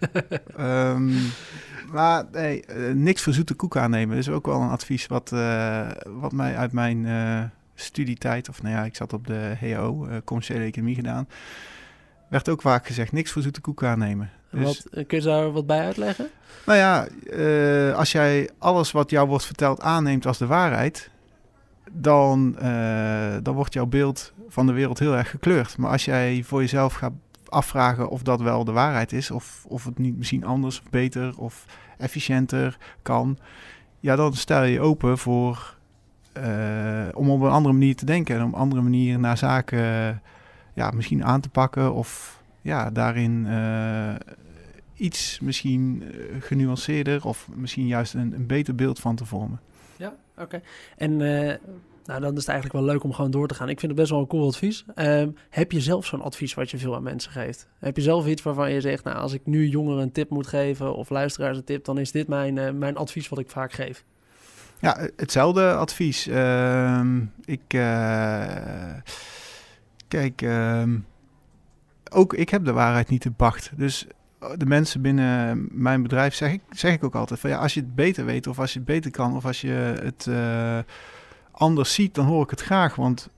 [0.61, 1.15] um,
[1.93, 4.17] maar nee, uh, niks voor zoete koek aannemen.
[4.17, 7.43] Dat is ook wel een advies wat, uh, wat mij uit mijn uh,
[7.75, 8.49] studietijd...
[8.49, 11.29] of nou ja, ik zat op de HO, commerciële economie gedaan.
[12.29, 14.31] werd ook vaak gezegd, niks voor zoete koek aannemen.
[14.55, 16.29] Dus, Wat, eh, kun je daar wat bij uitleggen?
[16.67, 21.11] nou ja, eh, als jij alles wat jou wordt verteld aanneemt als de waarheid,
[21.93, 25.77] dan, eh, dan wordt jouw beeld van de wereld heel erg gekleurd.
[25.77, 27.13] Maar als jij voor jezelf gaat
[27.55, 31.39] afvragen of dat wel de waarheid is, of, of het niet misschien anders of beter
[31.39, 31.65] of
[31.99, 33.39] efficiënter kan,
[34.01, 35.77] ja, dan stel je open voor
[36.33, 40.23] eh, om op een andere manier te denken en op een andere manier naar zaken
[40.75, 44.15] ja, misschien aan te pakken of ja, daarin eh,
[44.95, 49.61] iets misschien eh, genuanceerder of misschien juist een, een beter beeld van te vormen.
[49.97, 50.63] Ja, oké.
[50.97, 51.21] En
[52.07, 53.69] nou, dan is het eigenlijk wel leuk om gewoon door te gaan.
[53.69, 54.85] Ik vind het best wel een cool advies.
[54.95, 57.69] Ehm, heb je zelf zo'n advies wat je veel aan mensen geeft?
[57.79, 60.47] Heb je zelf iets waarvan je zegt, nou, als ik nu jongeren een tip moet
[60.47, 63.73] geven of luisteraars een tip, dan is dit mijn, eh, mijn advies wat ik vaak
[63.73, 64.05] geef.
[64.81, 66.27] Ja, eh, hetzelfde advies.
[66.27, 68.95] Ehm, ik eh,
[70.09, 70.99] kijk, ehm,
[72.11, 73.71] ook ik heb de waarheid niet te pacht.
[73.77, 74.07] Dus
[74.57, 77.81] de mensen binnen mijn bedrijf zeg ik, zeg ik ook altijd van ja, als je
[77.81, 80.27] het beter weet of als je het beter kan of als je het
[81.55, 82.95] anders ziet, dan hoor ik het graag.
[82.95, 83.29] Want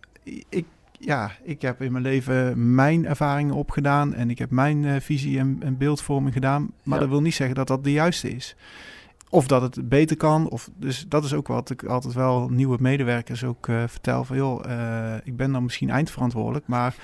[0.48, 0.64] ik,
[0.98, 5.38] ja, ik heb in mijn leven mijn ervaringen opgedaan en ik heb mijn eh, visie
[5.38, 6.70] en, en beeldvorming gedaan.
[6.82, 7.00] Maar Ja.
[7.00, 8.56] dat wil niet zeggen dat dat de juiste is.
[9.30, 10.48] Of dat het beter kan.
[10.48, 14.24] Of, dus dat is ook wat ik altijd wel nieuwe medewerkers ook eh, vertel.
[14.24, 16.94] Van joh, eh, ik ben dan misschien eindverantwoordelijk, maar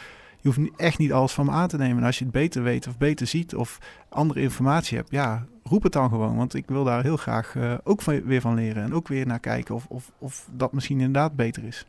[0.42, 1.98] je hoeft echt niet alles van me aan te nemen.
[1.98, 3.78] En als je het beter weet of beter ziet of
[4.08, 6.36] andere informatie hebt, ja, roep het dan gewoon.
[6.36, 8.82] Want ik wil daar heel graag eh, ook weer van leren.
[8.82, 11.86] En ook weer naar kijken of, of, of dat misschien inderdaad beter is.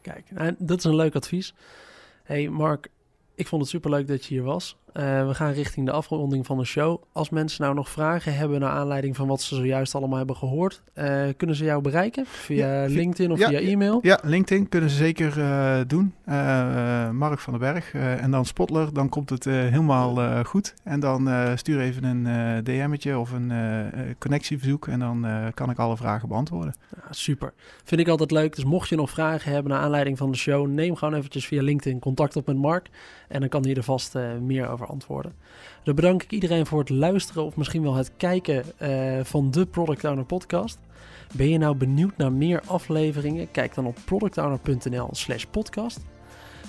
[0.00, 1.54] Kijk, nou, dat is een leuk advies.
[2.22, 2.88] hey Mark,
[3.34, 4.76] ik vond het superleuk dat je hier was.
[4.92, 7.02] Eh, we gaan richting de afronding van de show.
[7.12, 10.82] Als mensen nou nog vragen hebben naar aanleiding van wat ze zojuist allemaal hebben gehoord,
[10.92, 13.98] eh, kunnen ze jou bereiken via Ja, LinkedIn of ja, via e-mail?
[14.02, 16.14] Ja, LinkedIn kunnen ze zeker eh, doen.
[17.12, 18.92] Mark van den Berg en dan Spotler.
[18.92, 20.74] Dan komt het helemaal goed.
[20.84, 23.52] En dan stuur even een DM'tje of een
[24.18, 24.86] connectieverzoek.
[24.88, 26.74] En dan kan ik alle vragen beantwoorden.
[26.96, 27.52] Ja, super.
[27.84, 28.54] Vind ik altijd leuk.
[28.54, 31.62] Dus mocht je nog vragen hebben naar aanleiding van de show, neem gewoon eventjes via
[31.62, 32.88] LinkedIn contact op met Mark.
[33.28, 34.79] En dan kan hij er vast meer over
[35.82, 39.66] Dan bedank ik iedereen voor het luisteren of misschien wel het kijken eh, van de
[39.66, 40.78] Product Owner podcast.
[41.34, 43.50] Ben je nou benieuwd naar meer afleveringen?
[43.50, 46.00] Kijk dan op productowner.nl slash podcast.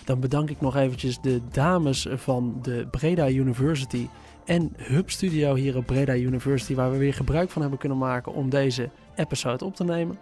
[0.06, 4.08] Dan bedank ik nog eventjes de dames van de Breda University
[4.46, 8.34] en Hub Studio hier op Breda University, waar we weer gebruik van hebben kunnen maken
[8.34, 10.18] om deze episode op te nemen.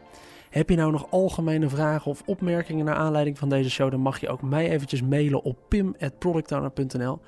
[0.49, 4.19] Heb je nou nog algemene vragen of opmerkingen naar aanleiding van deze show, dan mag
[4.19, 7.19] je ook mij eventjes mailen op pim.productowner.nl.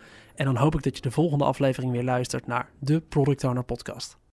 [0.42, 3.64] En dan hoop ik dat je de volgende aflevering weer luistert naar de Product Owner
[3.64, 4.21] podcast.